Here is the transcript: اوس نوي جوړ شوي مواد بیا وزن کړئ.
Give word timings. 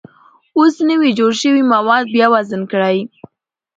اوس 0.57 0.75
نوي 0.89 1.09
جوړ 1.19 1.31
شوي 1.41 1.63
مواد 1.73 2.05
بیا 2.15 2.27
وزن 2.33 2.61
کړئ. 2.71 2.97